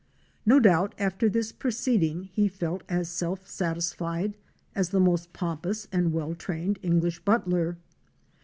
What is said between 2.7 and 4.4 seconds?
as self satisfied